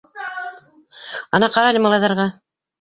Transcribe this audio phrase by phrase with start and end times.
[1.39, 2.29] Ана, ҡарале малайҙарға.